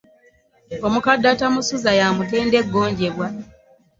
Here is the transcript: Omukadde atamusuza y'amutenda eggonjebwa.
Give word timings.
Omukadde 0.87 1.27
atamusuza 1.33 1.91
y'amutenda 1.99 2.55
eggonjebwa. 2.61 3.27